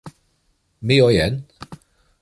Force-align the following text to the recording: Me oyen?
Me 0.81 0.97
oyen? 1.03 1.45